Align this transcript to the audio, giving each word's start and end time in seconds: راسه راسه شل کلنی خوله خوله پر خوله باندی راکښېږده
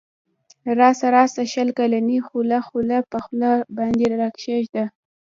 راسه 0.79 1.07
راسه 1.15 1.43
شل 1.53 1.69
کلنی 1.77 2.17
خوله 2.27 2.59
خوله 2.67 2.97
پر 3.09 3.21
خوله 3.25 3.51
باندی 3.75 4.05
راکښېږده 4.21 4.83